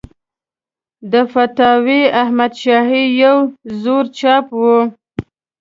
[1.11, 3.37] د فتاوی احمدشاهي یو
[3.81, 4.63] زوړ چاپ و.